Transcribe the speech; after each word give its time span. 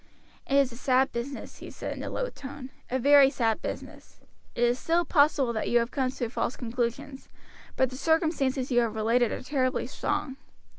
"It 0.47 0.55
is 0.55 0.71
a 0.71 0.77
sad 0.77 1.11
business," 1.11 1.59
he 1.59 1.69
said 1.69 1.95
in 1.95 2.01
a 2.01 2.09
low 2.09 2.27
tone, 2.31 2.71
"a 2.89 2.97
very 2.97 3.29
sad 3.29 3.61
business. 3.61 4.19
It 4.55 4.63
is 4.63 4.79
still 4.79 5.05
possible 5.05 5.53
that 5.53 5.67
you 5.67 5.73
may 5.75 5.79
have 5.81 5.91
come 5.91 6.09
to 6.09 6.27
false 6.27 6.57
conclusions; 6.57 7.29
but 7.75 7.91
the 7.91 7.97
circumstances 7.97 8.71
you 8.71 8.79
have 8.79 8.95
related 8.95 9.31
are 9.31 9.43
terribly 9.43 9.85
strong. 9.85 10.37